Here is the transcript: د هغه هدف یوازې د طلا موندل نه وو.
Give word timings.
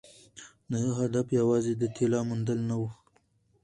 د 0.69 0.71
هغه 0.83 0.93
هدف 1.01 1.27
یوازې 1.39 1.73
د 1.77 1.83
طلا 1.95 2.19
موندل 2.29 2.59
نه 2.69 2.75
وو. 2.81 2.89